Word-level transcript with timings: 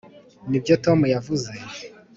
nibyo 0.49 0.75
tom 0.85 0.99
yavuze? 1.13 1.51